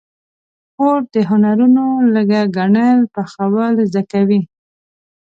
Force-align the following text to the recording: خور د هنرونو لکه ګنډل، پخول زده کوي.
خور 0.73 0.99
د 1.13 1.15
هنرونو 1.29 1.85
لکه 2.15 2.39
ګنډل، 2.55 2.99
پخول 3.13 3.73
زده 3.89 4.01
کوي. 4.11 4.41